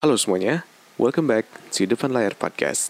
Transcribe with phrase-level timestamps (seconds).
[0.00, 0.64] Halo semuanya,
[0.96, 1.44] welcome back
[1.76, 2.88] to Depan Layar Podcast.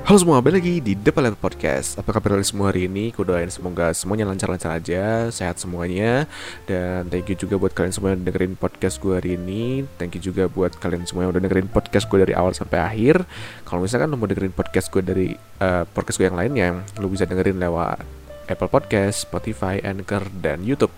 [0.00, 3.12] Halo semua, balik lagi di Depan Layar Podcast Apa kabar kalian semua hari ini?
[3.12, 6.24] Aku doain semoga semuanya lancar-lancar aja Sehat semuanya
[6.64, 10.32] Dan thank you juga buat kalian semua yang dengerin podcast gue hari ini Thank you
[10.32, 13.28] juga buat kalian semua yang udah dengerin podcast gue dari awal sampai akhir
[13.68, 17.28] Kalau misalkan lo mau dengerin podcast gue dari uh, podcast gue yang lainnya Lo bisa
[17.28, 18.17] dengerin lewat
[18.48, 20.92] Apple Podcast, Spotify, Anchor, dan YouTube.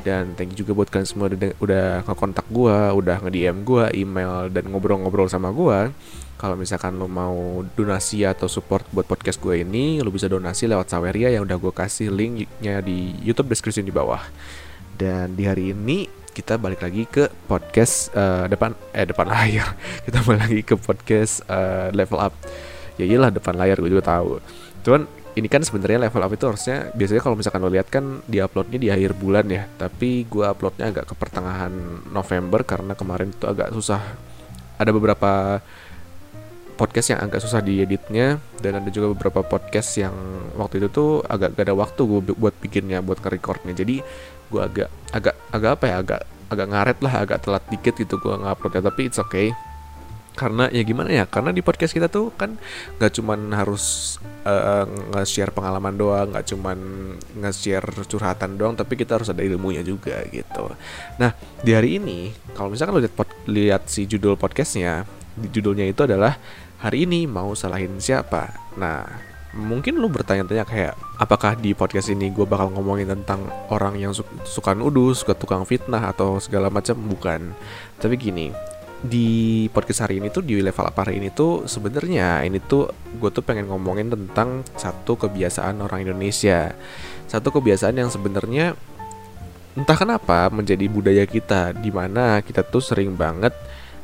[0.00, 4.48] Dan thank you juga buat kalian semua udah, udah ngekontak gue, udah nge-DM gue, email,
[4.48, 5.92] dan ngobrol-ngobrol sama gue.
[6.40, 10.88] Kalau misalkan lo mau donasi atau support buat podcast gue ini, lo bisa donasi lewat
[10.88, 14.24] Saweria yang udah gue kasih linknya di YouTube description di bawah.
[14.96, 19.76] Dan di hari ini kita balik lagi ke podcast uh, depan eh depan layar.
[20.08, 22.32] Kita balik lagi ke podcast uh, level up.
[22.96, 24.40] Ya iyalah depan layar gue juga tahu.
[24.80, 25.04] Cuman
[25.38, 28.78] ini kan sebenarnya level up itu harusnya biasanya kalau misalkan lo lihat kan di uploadnya
[28.82, 29.62] di akhir bulan ya.
[29.66, 31.70] Tapi gue uploadnya agak ke pertengahan
[32.10, 34.02] November karena kemarin itu agak susah.
[34.80, 35.62] Ada beberapa
[36.74, 40.16] podcast yang agak susah dieditnya dan ada juga beberapa podcast yang
[40.56, 43.76] waktu itu tuh agak gak ada waktu gue buat bikinnya buat nge-recordnya.
[43.76, 44.02] Jadi
[44.50, 48.34] gue agak agak agak apa ya agak agak ngaret lah agak telat dikit gitu gue
[48.34, 49.54] nguploadnya tapi it's okay
[50.40, 52.56] karena ya gimana ya karena di podcast kita tuh kan
[52.96, 54.16] nggak cuman harus
[54.48, 56.78] uh, nge-share pengalaman doang nggak cuman
[57.44, 60.72] nge-share curhatan doang tapi kita harus ada ilmunya juga gitu.
[61.20, 63.12] Nah di hari ini kalau misalkan lo lihat
[63.44, 65.04] lihat si judul podcastnya
[65.36, 66.40] judulnya itu adalah
[66.80, 68.48] hari ini mau salahin siapa?
[68.80, 74.16] Nah mungkin lu bertanya-tanya kayak apakah di podcast ini gue bakal ngomongin tentang orang yang
[74.16, 76.96] su suka nuduh, suka tukang fitnah atau segala macam?
[76.96, 77.52] Bukan.
[78.00, 78.54] Tapi gini,
[79.00, 83.30] di podcast hari ini tuh di level apa hari ini tuh sebenarnya ini tuh gue
[83.32, 86.76] tuh pengen ngomongin tentang satu kebiasaan orang Indonesia.
[87.24, 88.76] Satu kebiasaan yang sebenarnya
[89.72, 93.56] entah kenapa menjadi budaya kita di mana kita tuh sering banget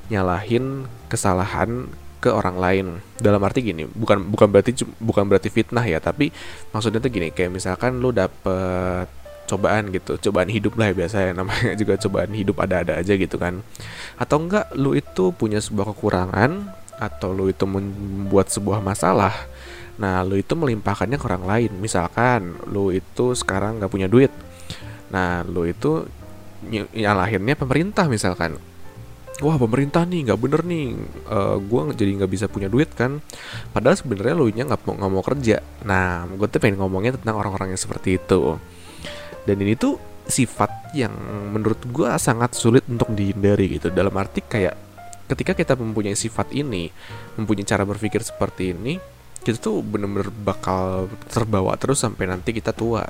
[0.09, 1.93] nyalahin kesalahan
[2.25, 2.87] ke orang lain.
[3.21, 6.33] Dalam arti gini bukan bukan berarti bukan berarti fitnah ya tapi
[6.73, 10.19] maksudnya tuh gini kayak misalkan lu dapet cobaan gitu.
[10.19, 13.63] Cobaan hidup lah ya biasa ya namanya juga cobaan hidup ada-ada aja gitu kan.
[14.19, 19.33] Atau enggak lu itu punya sebuah kekurangan atau lu itu membuat sebuah masalah
[19.97, 21.73] nah lu itu melimpahkannya ke orang lain.
[21.81, 24.33] Misalkan lu itu sekarang nggak punya duit
[25.07, 26.05] nah lu itu
[26.93, 28.59] nyalahinnya pemerintah misalkan.
[29.45, 30.97] Wah pemerintah nih nggak bener nih
[31.29, 33.21] uh, gue jadi nggak bisa punya duit kan.
[33.73, 35.61] Padahal sebenarnya lu nya nggak mau nggak mau kerja.
[35.85, 38.57] Nah gue tuh pengen ngomongin tentang orang-orang yang seperti itu
[39.47, 39.97] dan ini tuh
[40.27, 41.15] sifat yang
[41.55, 43.95] menurut gue sangat sulit untuk dihindari gitu.
[43.95, 44.75] Dalam arti kayak
[45.31, 46.91] ketika kita mempunyai sifat ini
[47.39, 48.99] mempunyai cara berpikir seperti ini
[49.43, 53.07] kita tuh bener-bener bakal terbawa terus sampai nanti kita tua.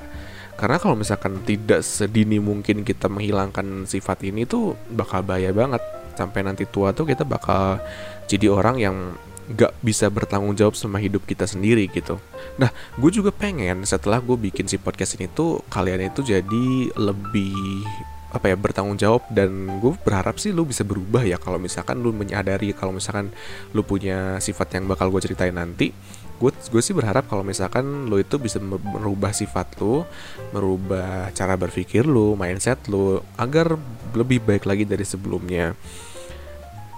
[0.57, 5.81] Karena kalau misalkan tidak sedini mungkin kita menghilangkan sifat ini tuh bakal bahaya banget.
[6.17, 7.81] Sampai nanti tua tuh kita bakal
[8.25, 8.97] jadi orang yang
[9.47, 12.19] gak bisa bertanggung jawab sama hidup kita sendiri gitu.
[12.59, 17.87] Nah, gue juga pengen setelah gue bikin si podcast ini tuh kalian itu jadi lebih
[18.27, 22.11] apa ya bertanggung jawab dan gue berharap sih lu bisa berubah ya kalau misalkan lu
[22.11, 23.31] menyadari kalau misalkan
[23.71, 25.95] lu punya sifat yang bakal gue ceritain nanti
[26.37, 30.03] gue gue sih berharap kalau misalkan lu itu bisa merubah sifat lu
[30.51, 33.79] merubah cara berpikir lu mindset lu agar
[34.11, 35.73] lebih baik lagi dari sebelumnya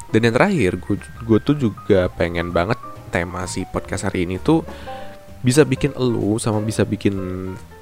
[0.09, 0.71] dan yang terakhir
[1.25, 2.77] gue tuh juga pengen banget
[3.13, 4.65] tema si podcast hari ini tuh
[5.39, 7.15] bisa bikin elu sama bisa bikin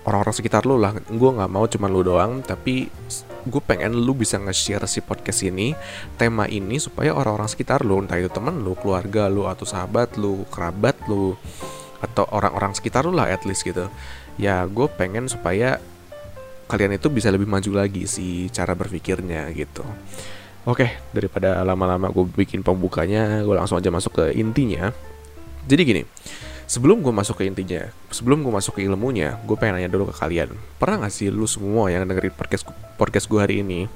[0.06, 0.94] orang-orang sekitar lu lah.
[1.10, 2.92] Gue nggak mau cuma lu doang tapi
[3.48, 5.72] gue pengen lu bisa nge-share si podcast ini
[6.20, 10.44] tema ini supaya orang-orang sekitar lu entah itu temen lu keluarga lu atau sahabat lu
[10.52, 11.34] kerabat lu
[12.04, 13.88] atau orang-orang sekitar lu lah at least gitu.
[14.38, 15.80] Ya gue pengen supaya
[16.68, 19.88] kalian itu bisa lebih maju lagi si cara berpikirnya gitu
[20.68, 24.92] Oke, daripada lama-lama gue bikin pembukanya, gue langsung aja masuk ke intinya.
[25.64, 26.04] Jadi gini,
[26.68, 30.20] sebelum gue masuk ke intinya, sebelum gue masuk ke ilmunya, gue pengen nanya dulu ke
[30.20, 30.52] kalian.
[30.76, 32.68] Pernah gak sih lu semua yang dengerin podcast,
[33.00, 33.88] podcast gue hari ini,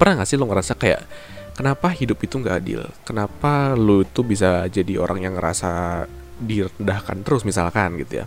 [0.00, 1.04] pernah gak sih lu ngerasa kayak,
[1.52, 2.88] kenapa hidup itu gak adil?
[3.04, 6.08] Kenapa lu itu bisa jadi orang yang ngerasa
[6.40, 8.26] direndahkan terus misalkan gitu ya?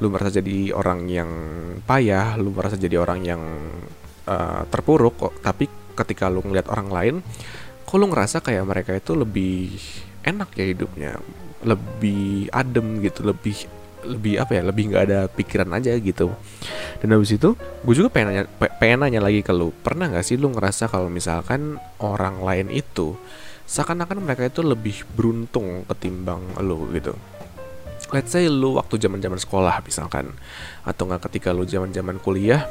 [0.00, 1.28] Lu merasa jadi orang yang
[1.84, 3.42] payah, lu merasa jadi orang yang
[4.24, 7.14] uh, terpuruk, tapi ketika lu ngeliat orang lain
[7.84, 9.76] kok lu ngerasa kayak mereka itu lebih
[10.22, 11.12] enak ya hidupnya?
[11.60, 13.56] Lebih adem gitu lebih
[14.00, 16.32] lebih apa ya lebih nggak ada pikiran aja gitu.
[17.00, 18.44] Dan habis itu gue juga pengen nanya
[18.80, 19.72] pengen nanya lagi ke lu.
[19.84, 23.16] Pernah nggak sih lu ngerasa kalau misalkan orang lain itu
[23.68, 27.14] seakan-akan mereka itu lebih beruntung ketimbang lu gitu?
[28.10, 30.34] Let's say lu waktu zaman zaman sekolah misalkan
[30.82, 32.66] atau nggak ketika lu zaman zaman kuliah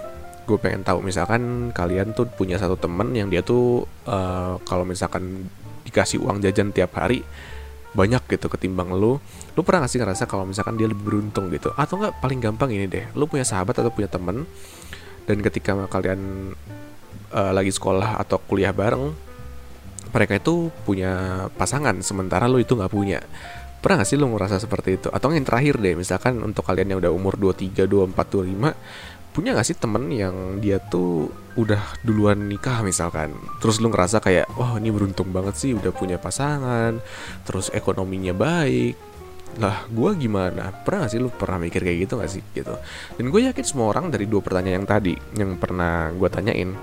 [0.49, 5.45] gue pengen tahu misalkan kalian tuh punya satu temen yang dia tuh uh, kalau misalkan
[5.85, 7.21] dikasih uang jajan tiap hari
[7.93, 9.21] banyak gitu ketimbang lu
[9.53, 11.73] lu pernah gak sih ngerasa kalau misalkan dia lebih beruntung gitu?
[11.73, 14.49] Atau nggak paling gampang ini deh lu punya sahabat atau punya temen
[15.29, 16.53] dan ketika kalian
[17.29, 19.13] uh, lagi sekolah atau kuliah bareng
[20.09, 23.21] mereka itu punya pasangan sementara lu itu nggak punya.
[23.79, 25.07] Pernah gak sih lu ngerasa seperti itu?
[25.07, 28.75] Atau yang terakhir deh misalkan untuk kalian yang udah umur 23, 24, 25
[29.39, 33.31] punya gak sih temen yang dia tuh udah duluan nikah misalkan?
[33.63, 36.99] Terus lu ngerasa kayak wah ini beruntung banget sih udah punya pasangan
[37.47, 38.99] terus ekonominya baik.
[39.63, 40.75] Lah gue gimana?
[40.83, 42.43] Pernah gak sih lu pernah mikir kayak gitu gak sih?
[42.51, 42.75] Gitu.
[43.15, 46.75] Dan gue yakin semua orang dari dua pertanyaan yang tadi yang pernah gue tanyain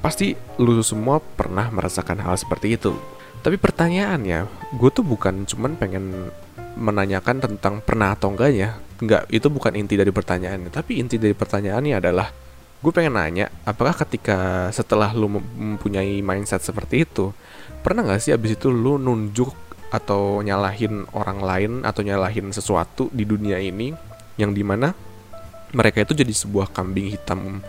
[0.00, 2.96] pasti lu semua pernah merasakan hal seperti itu.
[3.44, 4.48] Tapi pertanyaannya
[4.80, 6.32] gue tuh bukan cuman pengen
[6.76, 10.72] menanyakan tentang pernah atau enggaknya Enggak, itu bukan inti dari pertanyaannya.
[10.72, 12.32] Tapi inti dari pertanyaannya adalah
[12.80, 17.32] gue pengen nanya, apakah ketika setelah lu mempunyai mindset seperti itu,
[17.84, 19.52] pernah nggak sih abis itu lu nunjuk
[19.92, 23.94] atau nyalahin orang lain atau nyalahin sesuatu di dunia ini
[24.36, 24.92] yang di mana
[25.72, 27.60] mereka itu jadi sebuah kambing hitam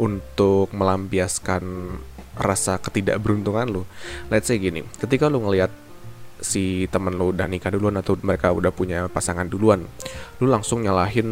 [0.00, 1.64] untuk melampiaskan
[2.36, 3.82] rasa ketidakberuntungan lu.
[4.28, 5.70] Let's say gini, ketika lu ngelihat
[6.42, 9.86] si temen lo udah nikah duluan atau mereka udah punya pasangan duluan
[10.42, 11.28] lu langsung nyalahin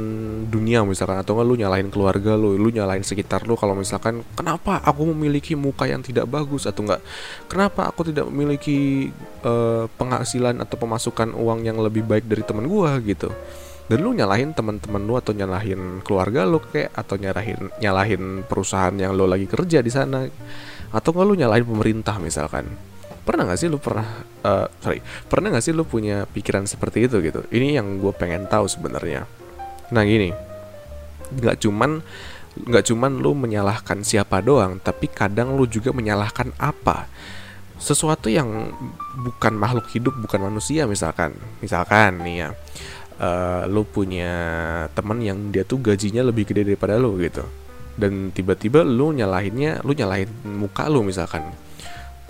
[0.46, 4.78] dunia misalkan atau enggak lu nyalahin keluarga lu lu nyalahin sekitar lu kalau misalkan kenapa
[4.78, 6.70] aku memiliki muka yang tidak bagus?
[6.70, 7.02] Atau enggak
[7.50, 9.10] kenapa aku tidak memiliki
[9.42, 12.94] uh, penghasilan atau pemasukan uang yang lebih baik dari temen gua?
[13.02, 13.26] Gitu.
[13.90, 19.12] Dan lu nyalahin teman-teman lu atau nyalahin keluarga lu kayak atau nyalahin nyalahin perusahaan yang
[19.18, 20.22] lu lagi kerja di sana
[20.94, 22.91] atau enggak lu nyalahin pemerintah misalkan
[23.22, 24.06] pernah gak sih lu pernah
[24.42, 24.98] uh, sorry
[25.30, 27.46] pernah gak sih lu punya pikiran seperti itu gitu?
[27.48, 29.26] Ini yang gue pengen tahu sebenarnya.
[29.94, 30.34] Nah gini.
[31.32, 32.04] Nggak cuman
[32.52, 37.08] nggak cuman lu menyalahkan siapa doang tapi kadang lu juga menyalahkan apa?
[37.80, 38.70] Sesuatu yang
[39.16, 41.32] bukan makhluk hidup bukan manusia misalkan.
[41.64, 42.48] Misalkan nih ya
[43.22, 44.32] uh, lu punya
[44.92, 47.46] teman yang dia tuh gajinya lebih gede daripada lu gitu.
[47.92, 51.52] Dan tiba-tiba lu nyalahinnya lu nyalahin muka lu misalkan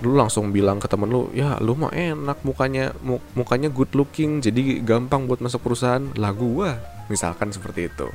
[0.02, 2.90] lu langsung bilang ke temen lu ya lu mah enak mukanya
[3.38, 6.76] mukanya good looking jadi gampang buat masuk perusahaan lagu gua
[7.06, 8.10] misalkan seperti itu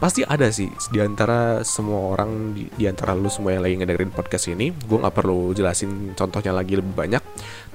[0.00, 4.08] pasti ada sih di antara semua orang di, di antara lu semua yang lagi ngedengerin
[4.16, 7.20] podcast ini gue nggak perlu jelasin contohnya lagi lebih banyak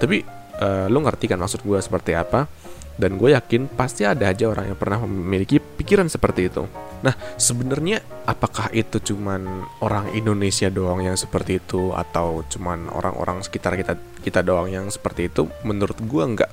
[0.02, 0.26] tapi
[0.58, 2.50] uh, lu ngerti kan maksud gue seperti apa
[2.96, 6.64] dan gue yakin pasti ada aja orang yang pernah memiliki pikiran seperti itu.
[7.04, 13.76] Nah, sebenarnya apakah itu cuman orang Indonesia doang yang seperti itu atau cuman orang-orang sekitar
[13.76, 15.50] kita kita doang yang seperti itu?
[15.68, 16.52] Menurut gue enggak.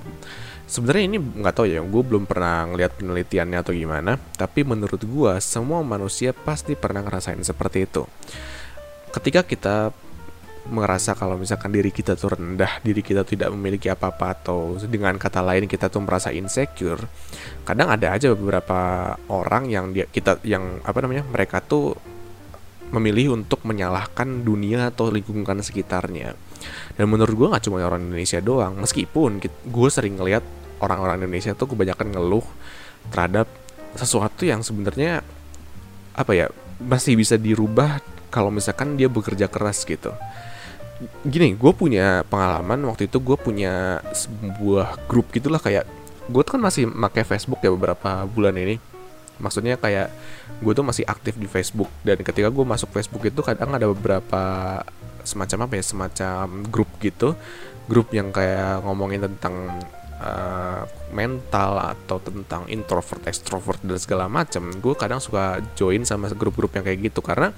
[0.63, 4.17] Sebenarnya ini nggak tahu ya, gue belum pernah ngeliat penelitiannya atau gimana.
[4.17, 8.03] Tapi menurut gue semua manusia pasti pernah ngerasain seperti itu.
[9.13, 9.93] Ketika kita
[10.63, 15.43] merasa kalau misalkan diri kita tuh rendah, diri kita tidak memiliki apa-apa atau dengan kata
[15.43, 17.03] lain kita tuh merasa insecure.
[17.67, 21.27] Kadang ada aja beberapa orang yang dia kita yang apa namanya?
[21.27, 21.91] mereka tuh
[22.93, 26.37] memilih untuk menyalahkan dunia atau lingkungan sekitarnya.
[26.95, 30.45] Dan menurut gue nggak cuma orang Indonesia doang, meskipun gue sering ngeliat
[30.79, 32.45] orang-orang Indonesia tuh kebanyakan ngeluh
[33.11, 33.49] terhadap
[33.99, 35.25] sesuatu yang sebenarnya
[36.13, 36.47] apa ya
[36.79, 37.99] masih bisa dirubah
[38.33, 40.13] kalau misalkan dia bekerja keras gitu
[41.25, 45.83] gini gue punya pengalaman waktu itu gue punya sebuah grup gitulah kayak
[46.29, 48.79] gue tuh kan masih pakai Facebook ya beberapa bulan ini.
[49.41, 50.13] Maksudnya kayak
[50.63, 51.89] gue tuh masih aktif di Facebook.
[52.05, 54.43] Dan ketika gue masuk Facebook itu kadang ada beberapa
[55.23, 57.35] semacam apa ya semacam grup gitu.
[57.91, 59.83] Grup yang kayak ngomongin tentang
[60.23, 64.71] uh, mental atau tentang introvert extrovert dan segala macam.
[64.79, 67.19] Gue kadang suka join sama grup-grup yang kayak gitu.
[67.19, 67.51] Karena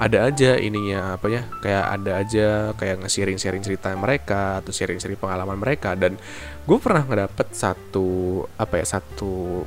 [0.00, 4.96] ada aja ininya apa ya kayak ada aja kayak nge-sharing sharing cerita mereka atau sharing
[4.96, 5.92] sharing pengalaman mereka.
[5.92, 6.16] Dan
[6.64, 9.62] gue pernah ngedapet satu apa ya satu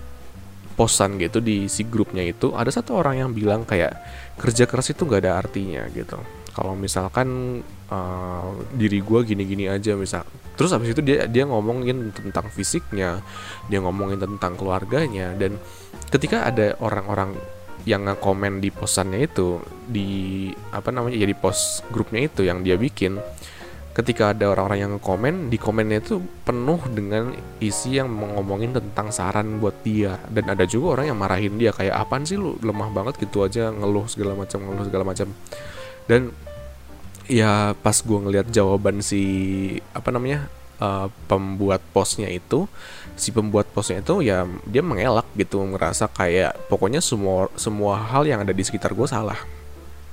[0.74, 3.94] posan gitu di si grupnya itu ada satu orang yang bilang kayak
[4.42, 6.18] kerja keras itu gak ada artinya gitu.
[6.50, 7.62] Kalau misalkan
[7.94, 13.26] uh, diri gue gini-gini aja misal terus abis itu dia dia ngomongin tentang fisiknya
[13.74, 15.58] dia ngomongin tentang keluarganya dan
[16.14, 17.34] ketika ada orang-orang
[17.84, 23.20] yang komen di posannya itu di apa namanya jadi post grupnya itu yang dia bikin
[23.94, 27.30] ketika ada orang-orang yang komen di komennya itu penuh dengan
[27.62, 30.18] isi yang ngomongin tentang saran buat dia.
[30.34, 32.58] Dan ada juga orang yang marahin dia kayak apaan sih lu?
[32.66, 35.30] Lemah banget gitu aja ngeluh segala macam ngeluh segala macam.
[36.10, 36.34] Dan
[37.30, 39.22] ya pas gue ngeliat jawaban si
[39.94, 40.50] apa namanya
[40.84, 42.68] uh, pembuat posnya itu
[43.16, 48.44] si pembuat posnya itu ya dia mengelak gitu ngerasa kayak pokoknya semua semua hal yang
[48.44, 49.40] ada di sekitar gue salah.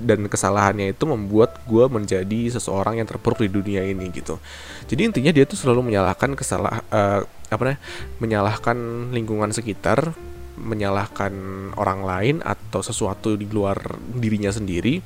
[0.00, 4.40] Dan kesalahannya itu membuat gue menjadi seseorang yang terpuruk di dunia ini gitu.
[4.88, 7.20] Jadi intinya dia tuh selalu menyalahkan kesalah uh,
[7.52, 7.80] apa namanya
[8.16, 8.76] menyalahkan
[9.12, 10.16] lingkungan sekitar
[10.56, 11.32] menyalahkan
[11.76, 13.80] orang lain atau sesuatu di luar
[14.12, 15.00] dirinya sendiri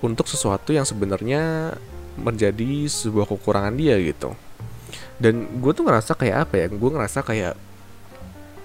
[0.00, 1.76] untuk sesuatu yang sebenarnya
[2.16, 4.32] menjadi sebuah kekurangan dia gitu
[5.20, 6.66] dan gue tuh ngerasa kayak apa ya?
[6.72, 7.54] Gue ngerasa kayak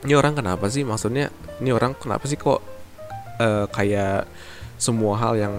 [0.08, 0.88] ini orang kenapa sih?
[0.88, 1.28] Maksudnya
[1.60, 2.64] ini orang kenapa sih kok
[3.44, 4.24] uh, kayak
[4.80, 5.56] semua hal yang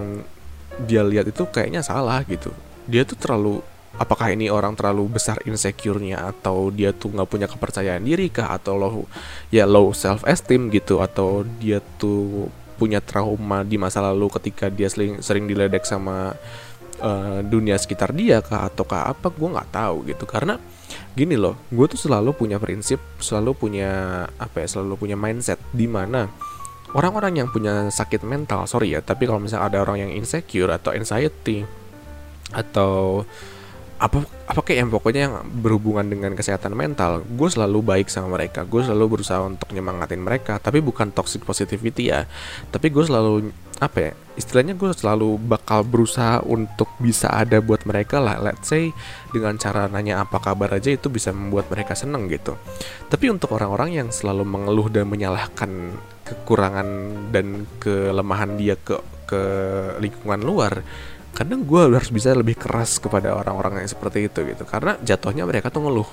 [0.89, 2.49] dia lihat itu kayaknya salah gitu.
[2.89, 3.61] Dia tuh terlalu
[3.97, 8.57] apakah ini orang terlalu besar insecure-nya atau dia tuh nggak punya kepercayaan diri kah?
[8.57, 9.05] Atau low
[9.53, 14.89] ya low self esteem gitu atau dia tuh punya trauma di masa lalu ketika dia
[14.89, 16.37] sering sering diledek sama
[17.01, 20.23] uh, dunia sekitar dia kah ataukah apa gue nggak tahu gitu.
[20.25, 20.59] Karena
[21.17, 23.89] gini loh gue tuh selalu punya prinsip selalu punya
[24.37, 26.29] apa ya selalu punya mindset di mana
[26.93, 30.93] orang-orang yang punya sakit mental sorry ya tapi kalau misalnya ada orang yang insecure atau
[30.93, 31.65] anxiety
[32.53, 33.25] atau
[33.97, 37.25] apa apa kayak yang pokoknya yang berhubungan dengan kesehatan mental.
[37.25, 38.61] Gue selalu baik sama mereka.
[38.63, 40.61] Gue selalu berusaha untuk nyemangatin mereka.
[40.61, 42.29] Tapi bukan toxic positivity ya.
[42.69, 48.21] Tapi gue selalu apa ya istilahnya gue selalu bakal berusaha untuk bisa ada buat mereka
[48.21, 48.37] lah.
[48.37, 48.93] Let's say
[49.33, 52.53] dengan cara nanya apa kabar aja itu bisa membuat mereka seneng gitu.
[53.09, 56.87] Tapi untuk orang-orang yang selalu mengeluh dan menyalahkan kekurangan
[57.33, 59.43] dan kelemahan dia ke ke
[59.99, 60.81] lingkungan luar
[61.37, 64.65] kadang gue harus bisa lebih keras kepada orang-orang yang seperti itu gitu.
[64.65, 66.09] Karena jatuhnya mereka tuh ngeluh.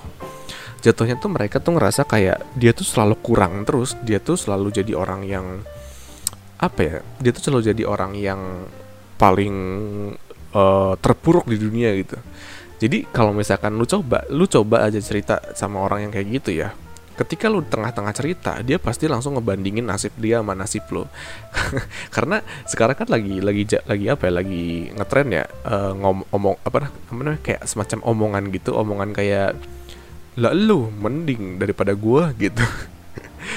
[0.85, 4.92] Jatuhnya tuh mereka tuh ngerasa kayak dia tuh selalu kurang terus dia tuh selalu jadi
[4.92, 5.64] orang yang
[6.61, 8.68] apa ya dia tuh selalu jadi orang yang
[9.16, 9.56] paling
[10.52, 12.21] uh, terpuruk di dunia gitu.
[12.85, 16.76] Jadi kalau misalkan lu coba lu coba aja cerita sama orang yang kayak gitu ya
[17.14, 21.06] ketika lu tengah-tengah cerita dia pasti langsung ngebandingin nasib dia sama nasib lo
[22.14, 26.90] karena sekarang kan lagi lagi lagi apa ya lagi ngetren ya uh, ngom omong apa
[27.11, 29.54] namanya kayak semacam omongan gitu omongan kayak
[30.35, 32.62] lah lu mending daripada gua gitu.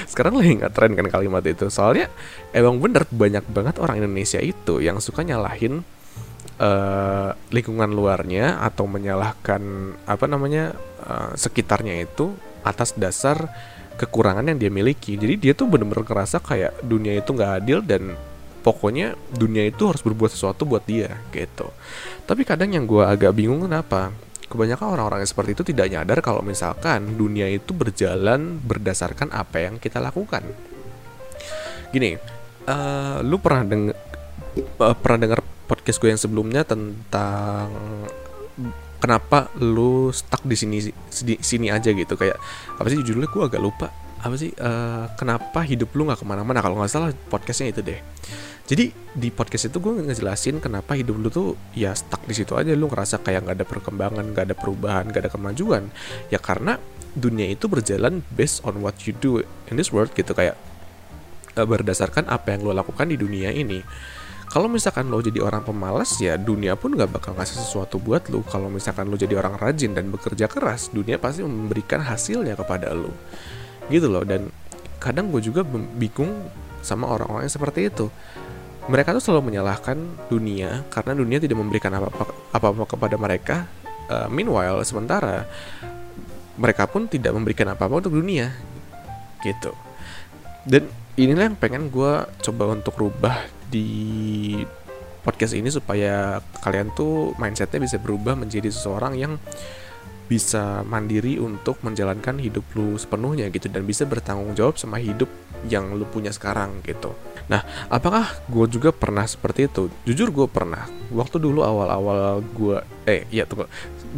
[0.06, 1.66] Sekarang lagi ngetren kan kalimat itu.
[1.72, 2.12] Soalnya
[2.54, 5.82] emang bener banyak banget orang Indonesia itu yang suka nyalahin
[6.60, 9.62] uh, lingkungan luarnya atau menyalahkan
[10.06, 12.36] apa namanya uh, sekitarnya itu
[12.68, 13.48] atas dasar
[13.98, 15.18] kekurangan yang dia miliki.
[15.18, 18.14] Jadi dia tuh bener-bener ngerasa kayak dunia itu nggak adil dan
[18.62, 21.72] pokoknya dunia itu harus berbuat sesuatu buat dia gitu.
[22.28, 24.14] Tapi kadang yang gue agak bingung kenapa
[24.48, 29.74] kebanyakan orang-orang yang seperti itu tidak nyadar kalau misalkan dunia itu berjalan berdasarkan apa yang
[29.76, 30.40] kita lakukan.
[31.92, 32.16] Gini,
[32.68, 33.96] uh, lu pernah denger
[34.80, 37.68] uh, pernah dengar podcast gue yang sebelumnya tentang
[38.98, 40.78] kenapa lu stuck di sini
[41.24, 42.14] di sini aja gitu?
[42.18, 42.38] Kayak
[42.78, 43.30] apa sih judulnya?
[43.30, 43.88] Gue agak lupa.
[44.18, 46.58] Apa sih uh, kenapa hidup lu nggak ke mana-mana?
[46.58, 47.98] Kalau nggak salah podcastnya itu deh.
[48.68, 52.74] Jadi di podcast itu gue ngejelasin kenapa hidup lu tuh ya stuck di situ aja.
[52.74, 55.88] Lu ngerasa kayak nggak ada perkembangan nggak ada perubahan nggak ada kemajuan.
[56.28, 56.76] Ya karena
[57.16, 59.40] dunia itu berjalan based on what you do
[59.70, 60.34] in this world gitu.
[60.34, 60.58] Kayak
[61.56, 63.80] uh, berdasarkan apa yang lo lakukan di dunia ini
[64.48, 68.40] kalau misalkan lo jadi orang pemalas ya dunia pun gak bakal ngasih sesuatu buat lo.
[68.48, 73.12] Kalau misalkan lo jadi orang rajin dan bekerja keras dunia pasti memberikan hasilnya kepada lo.
[73.92, 74.48] Gitu loh dan
[74.96, 76.48] kadang gue juga bingung
[76.80, 78.08] sama orang-orang yang seperti itu.
[78.88, 80.00] Mereka tuh selalu menyalahkan
[80.32, 83.56] dunia karena dunia tidak memberikan apa-apa apa-apa kepada mereka
[84.08, 85.44] uh, meanwhile sementara
[86.56, 88.48] mereka pun tidak memberikan apa-apa untuk dunia.
[89.44, 89.76] Gitu.
[90.64, 90.88] Dan
[91.20, 94.56] inilah yang pengen gue coba untuk rubah di
[95.22, 99.36] podcast ini supaya kalian tuh mindsetnya bisa berubah menjadi seseorang yang
[100.28, 105.28] bisa mandiri untuk menjalankan hidup lu sepenuhnya gitu dan bisa bertanggung jawab sama hidup
[105.72, 107.16] yang lu punya sekarang gitu.
[107.48, 109.88] Nah, apakah gue juga pernah seperti itu?
[110.04, 110.84] Jujur gue pernah.
[111.08, 112.76] Waktu dulu awal-awal gue,
[113.08, 113.64] eh ya tuh,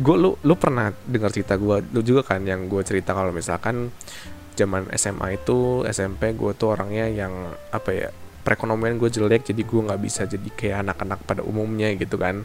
[0.03, 3.95] gue lu lu pernah dengar cerita gue, lu juga kan yang gue cerita kalau misalkan
[4.59, 7.33] zaman SMA itu SMP gue tuh orangnya yang
[7.71, 12.17] apa ya perekonomian gue jelek jadi gue nggak bisa jadi kayak anak-anak pada umumnya gitu
[12.17, 12.45] kan.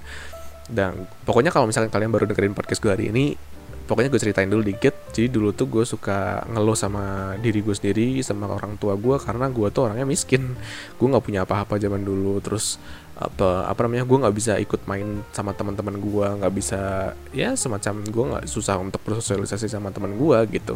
[0.65, 3.37] Dan pokoknya kalau misalkan kalian baru dengerin podcast gue hari ini
[3.85, 5.13] pokoknya gue ceritain dulu dikit.
[5.13, 9.45] Jadi dulu tuh gue suka ngeluh sama diri gue sendiri sama orang tua gue karena
[9.49, 10.57] gue tuh orangnya miskin.
[10.97, 12.81] Gue nggak punya apa-apa zaman dulu terus
[13.15, 18.03] apa apa namanya gue nggak bisa ikut main sama teman-teman gue nggak bisa ya semacam
[18.03, 20.75] gue nggak susah untuk bersosialisasi sama teman gue gitu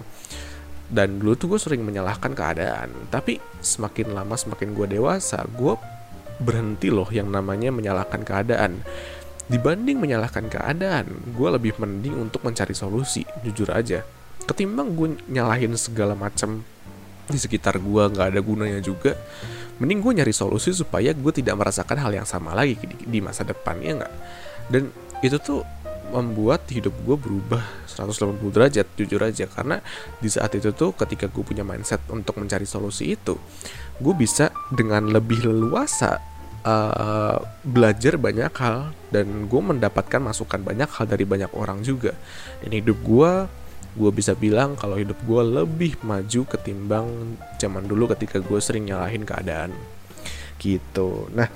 [0.89, 2.89] dan dulu tuh gue sering menyalahkan keadaan.
[3.13, 5.77] Tapi semakin lama semakin gue dewasa gue
[6.41, 8.81] berhenti loh yang namanya menyalahkan keadaan.
[9.49, 14.05] Dibanding menyalahkan keadaan gue lebih mending untuk mencari solusi jujur aja.
[14.45, 16.65] Ketimbang gue nyalahin segala macam
[17.29, 19.13] di sekitar gue nggak ada gunanya juga
[19.79, 23.79] mending gue nyari solusi supaya gue tidak merasakan hal yang sama lagi di, masa depan
[23.79, 24.13] ya nggak?
[24.67, 24.91] Dan
[25.23, 25.63] itu tuh
[26.09, 29.45] membuat hidup gue berubah 180 derajat jujur aja.
[29.45, 29.79] Karena
[30.17, 33.37] di saat itu tuh ketika gue punya mindset untuk mencari solusi itu
[33.99, 36.23] gue bisa dengan lebih leluasa
[36.63, 37.37] uh,
[37.67, 42.15] belajar banyak hal dan gue mendapatkan masukan banyak hal dari banyak orang juga.
[42.63, 43.31] Dan hidup gue
[43.99, 49.27] gue bisa bilang kalau hidup gue lebih maju ketimbang zaman dulu ketika gue sering nyalahin
[49.27, 49.75] keadaan.
[50.55, 51.27] Gitu.
[51.35, 51.51] Nah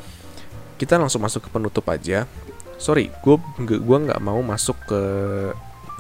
[0.76, 2.28] kita langsung masuk ke penutup aja
[2.78, 5.02] sorry gue gue nggak mau masuk ke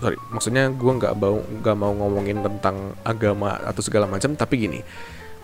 [0.03, 4.81] sorry maksudnya gue nggak mau nggak mau ngomongin tentang agama atau segala macam tapi gini.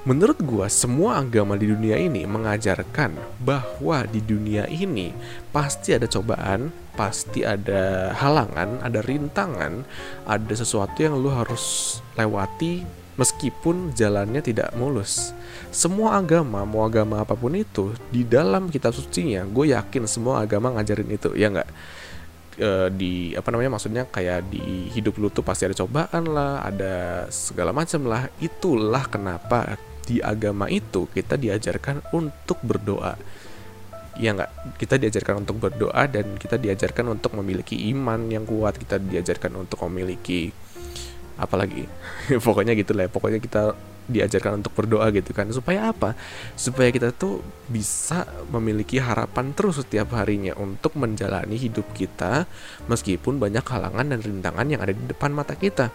[0.08, 5.12] Menurut gue semua agama di dunia ini mengajarkan bahwa di dunia ini
[5.52, 9.84] pasti ada cobaan pasti ada halangan ada rintangan
[10.24, 12.88] ada sesuatu yang lu harus lewati
[13.20, 15.36] meskipun jalannya tidak mulus.
[15.76, 20.72] Semua agama, mau agama apa pun itu, di dalam kitab sucinya, gue yakin semua agama
[20.72, 21.70] ngajarin itu, ya nggak?
[22.56, 27.28] E, di apa namanya maksudnya kayak di hidup lu tuh pasti ada cobaan lah, ada
[27.28, 28.32] segala macam lah.
[28.40, 29.76] Itulah kenapa
[30.08, 33.20] di agama itu kita diajarkan untuk berdoa.
[34.20, 39.00] Ya nggak, kita diajarkan untuk berdoa dan kita diajarkan untuk memiliki iman yang kuat, kita
[39.00, 40.52] diajarkan untuk memiliki
[41.40, 41.88] apalagi
[42.46, 43.10] pokoknya gitu lah ya.
[43.10, 43.74] pokoknya kita
[44.10, 45.48] diajarkan untuk berdoa gitu kan.
[45.54, 46.18] Supaya apa?
[46.58, 52.50] Supaya kita tuh bisa memiliki harapan terus setiap harinya untuk menjalani hidup kita
[52.90, 55.94] meskipun banyak halangan dan rintangan yang ada di depan mata kita.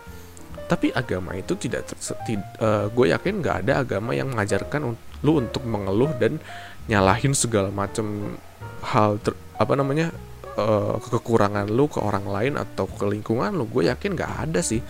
[0.64, 5.60] Tapi agama itu tidak uh, eh, gue yakin nggak ada agama yang mengajarkan lu untuk
[5.68, 6.40] mengeluh dan
[6.88, 8.36] nyalahin segala macam
[8.80, 10.12] hal ter, apa namanya
[10.56, 13.68] uh, kekurangan lu ke orang lain atau ke lingkungan lu.
[13.68, 14.80] Gue yakin nggak ada sih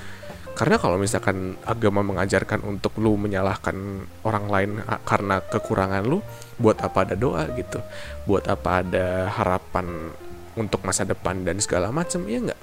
[0.54, 4.70] karena kalau misalkan agama mengajarkan untuk lu menyalahkan orang lain
[5.02, 6.22] karena kekurangan lu
[6.62, 7.82] buat apa ada doa gitu?
[8.24, 10.14] Buat apa ada harapan
[10.54, 12.60] untuk masa depan dan segala macam ya enggak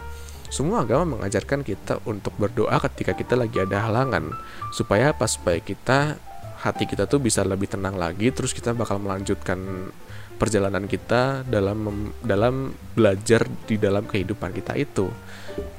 [0.51, 4.35] semua agama mengajarkan kita untuk berdoa ketika kita lagi ada halangan
[4.75, 6.19] supaya apa supaya kita
[6.59, 9.87] hati kita tuh bisa lebih tenang lagi terus kita bakal melanjutkan
[10.35, 15.07] perjalanan kita dalam dalam belajar di dalam kehidupan kita itu.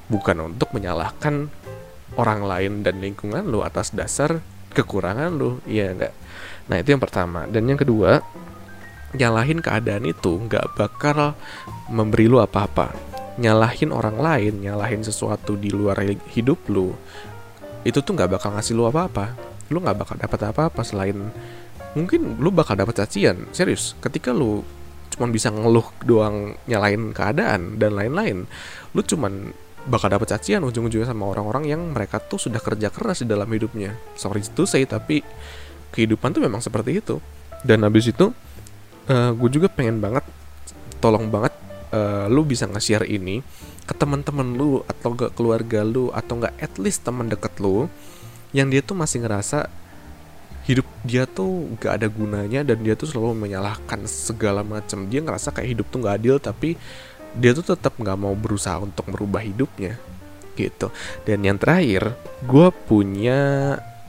[0.06, 1.50] Bukan untuk menyalahkan
[2.16, 4.40] orang lain dan lingkungan lu atas dasar
[4.72, 5.60] kekurangan lu.
[5.68, 6.14] Iya enggak
[6.62, 7.44] nah itu yang pertama.
[7.50, 8.22] Dan yang kedua
[9.12, 11.36] nyalahin keadaan itu nggak bakal
[11.92, 12.94] memberi lu apa-apa.
[13.36, 16.00] Nyalahin orang lain nyalahin sesuatu di luar
[16.32, 16.92] hidup lu
[17.82, 19.34] itu tuh nggak bakal ngasih lu apa-apa.
[19.72, 21.18] Lu nggak bakal dapat apa-apa selain
[21.92, 23.48] mungkin lu bakal dapat cacian.
[23.52, 24.62] Serius ketika lu
[25.12, 28.48] cuman bisa ngeluh doang nyalain keadaan dan lain-lain
[28.96, 29.52] lu cuman
[29.88, 33.98] bakal dapat cacian ujung-ujungnya sama orang-orang yang mereka tuh sudah kerja keras di dalam hidupnya.
[34.14, 35.22] Sorry to say tapi
[35.90, 37.18] kehidupan tuh memang seperti itu.
[37.62, 40.26] Dan habis itu uh, eh, gue juga pengen banget
[41.02, 41.54] tolong banget
[41.90, 43.42] uh, lu bisa nge-share ini
[43.82, 47.90] ke teman-teman lu atau ke keluarga lu atau enggak at least teman deket lu
[48.54, 49.66] yang dia tuh masih ngerasa
[50.62, 55.50] hidup dia tuh gak ada gunanya dan dia tuh selalu menyalahkan segala macam dia ngerasa
[55.50, 56.78] kayak hidup tuh gak adil tapi
[57.36, 59.96] dia tuh tetap nggak mau berusaha untuk merubah hidupnya
[60.56, 60.92] gitu.
[61.24, 62.12] Dan yang terakhir
[62.44, 63.40] gue punya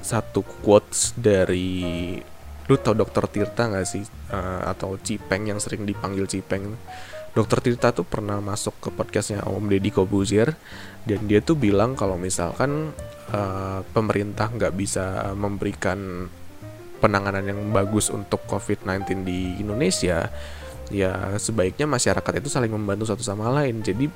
[0.03, 2.19] satu quotes dari
[2.67, 4.03] lu tau dokter Tirta nggak sih?
[4.31, 6.75] Uh, atau Cipeng yang sering dipanggil Cipeng
[7.33, 10.53] dokter Tirta tuh pernah masuk ke podcastnya Om Deddy Kobuzier
[11.03, 12.93] dan dia tuh bilang kalau misalkan
[13.33, 16.29] uh, pemerintah nggak bisa memberikan
[17.01, 20.29] penanganan yang bagus untuk COVID-19 di Indonesia
[20.89, 23.79] ya sebaiknya masyarakat itu saling membantu satu sama lain.
[23.85, 24.09] Jadi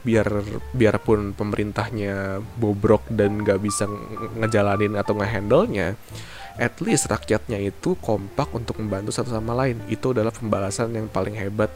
[0.00, 0.28] biar
[0.72, 3.84] biarpun pemerintahnya bobrok dan gak bisa
[4.40, 5.92] ngejalanin atau ngehandle-nya
[6.60, 9.80] at least rakyatnya itu kompak untuk membantu satu sama lain.
[9.88, 11.72] Itu adalah pembalasan yang paling hebat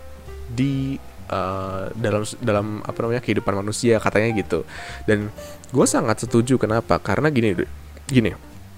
[0.50, 1.00] di
[1.32, 4.68] uh, dalam dalam apa namanya kehidupan manusia katanya gitu.
[5.08, 5.32] Dan
[5.72, 6.60] gue sangat setuju.
[6.60, 7.00] Kenapa?
[7.00, 7.56] Karena gini
[8.04, 8.30] gini.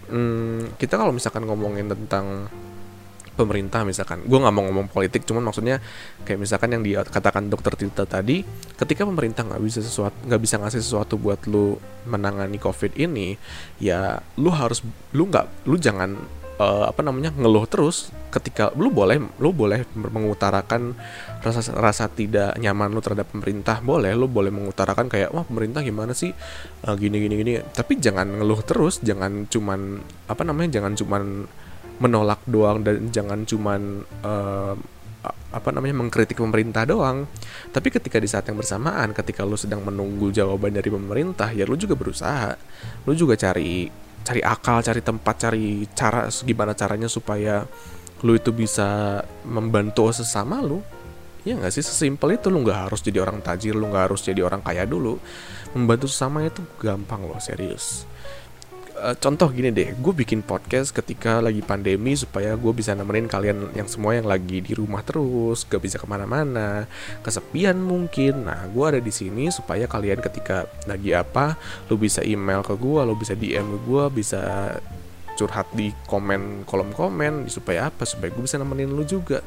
[0.06, 2.46] Hmm, kita kalau misalkan ngomongin tentang
[3.36, 4.24] pemerintah misalkan.
[4.24, 5.78] Gue nggak mau ngomong politik cuman maksudnya
[6.24, 8.42] kayak misalkan yang dikatakan dokter Tita tadi
[8.74, 11.76] ketika pemerintah nggak bisa sesuatu nggak bisa ngasih sesuatu buat lu
[12.08, 13.36] menangani covid ini
[13.76, 14.80] ya lu harus
[15.12, 16.16] lu nggak lu jangan
[16.60, 20.92] uh, apa namanya ngeluh terus ketika lu boleh lu boleh mengutarakan
[21.40, 26.12] rasa rasa tidak nyaman lu terhadap pemerintah boleh lu boleh mengutarakan kayak wah pemerintah gimana
[26.12, 26.32] sih?
[26.84, 27.52] Uh, gini gini gini.
[27.60, 31.22] Tapi jangan ngeluh terus jangan cuman apa namanya jangan cuman
[31.96, 34.74] menolak doang dan jangan cuman uh,
[35.26, 37.24] apa namanya mengkritik pemerintah doang.
[37.72, 41.74] Tapi ketika di saat yang bersamaan ketika lu sedang menunggu jawaban dari pemerintah ya lu
[41.80, 42.54] juga berusaha.
[43.08, 43.88] Lu juga cari
[44.26, 47.62] cari akal cari tempat cari cara gimana caranya supaya
[48.26, 50.84] lu itu bisa membantu sesama lu.
[51.46, 51.82] Ya nggak sih?
[51.82, 55.16] Sesimpel itu lu nggak harus jadi orang tajir lu nggak harus jadi orang kaya dulu.
[55.72, 58.04] Membantu sesama itu gampang loh serius
[58.96, 63.72] uh, contoh gini deh, gue bikin podcast ketika lagi pandemi supaya gue bisa nemenin kalian
[63.76, 66.88] yang semua yang lagi di rumah terus, gak bisa ke mana-mana,
[67.20, 68.48] kesepian mungkin.
[68.48, 71.56] Nah, gue ada di sini supaya kalian ketika lagi apa,
[71.92, 74.42] lu bisa email ke gue, lu bisa DM ke gue, bisa
[75.36, 79.44] curhat di komen kolom komen supaya apa supaya gue bisa nemenin lu juga.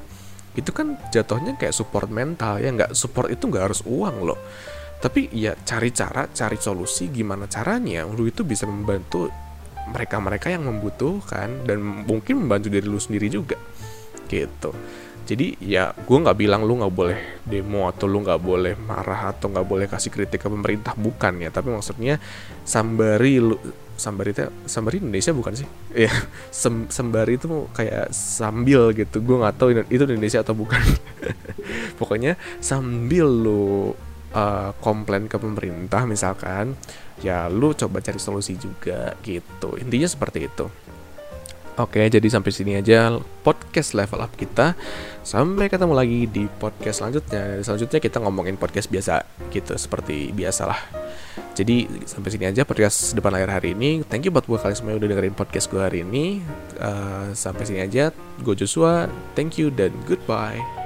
[0.54, 2.94] Itu kan jatuhnya kayak support mental ya nggak?
[2.94, 4.40] Support itu nggak harus uang loh
[5.00, 8.04] tapi ya cari cara cari solusi gimana caranya.
[8.04, 9.32] Lu itu bisa membantu
[9.90, 13.56] mereka-mereka yang membutuhkan dan mungkin membantu diri lu sendiri juga.
[14.28, 14.72] Gitu.
[15.24, 19.48] Jadi ya gue nggak bilang lu nggak boleh demo atau lu nggak boleh marah atau
[19.48, 20.92] nggak boleh kasih kritik ke pemerintah.
[21.00, 22.20] Bukan ya tapi maksudnya
[22.68, 23.56] sambari lu
[23.96, 25.68] sambari itu sambari Indonesia bukan sih?
[25.96, 26.12] Ya
[26.52, 29.24] sem, sembari itu kayak sambil gitu.
[29.24, 30.82] Gue nggak tahu itu Indonesia atau bukan.
[32.00, 33.96] Pokoknya sambil lu
[34.34, 36.76] uh, komplain ke pemerintah misalkan
[37.20, 40.68] ya lu coba cari solusi juga gitu intinya seperti itu
[41.80, 44.76] Oke, jadi sampai sini aja podcast level up kita.
[45.24, 47.64] Sampai ketemu lagi di podcast selanjutnya.
[47.64, 50.76] Selanjutnya kita ngomongin podcast biasa gitu, seperti biasalah.
[51.56, 54.04] Jadi sampai sini aja podcast depan layar hari ini.
[54.04, 56.44] Thank you buat buat kalian semua yang udah dengerin podcast gue hari ini.
[56.84, 58.12] Uh, sampai sini aja.
[58.44, 59.08] Gue Joshua.
[59.40, 60.79] Thank you dan goodbye.